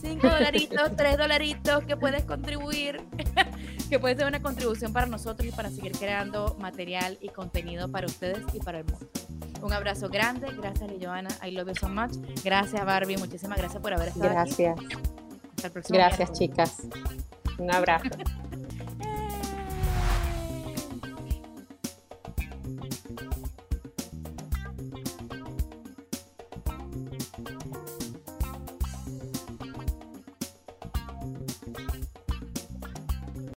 [0.00, 3.02] 5 dolaritos, 3 dolaritos que puedes contribuir,
[3.88, 8.06] que puede ser una contribución para nosotros y para seguir creando material y contenido para
[8.06, 9.06] ustedes y para el mundo.
[9.62, 12.12] Un abrazo grande, gracias Joana, I love you so much.
[12.44, 14.76] Gracias Barbie, muchísimas gracias por haber estado gracias.
[14.76, 14.86] aquí.
[15.60, 15.88] Gracias.
[15.90, 16.82] Gracias chicas.
[17.58, 18.08] Un abrazo.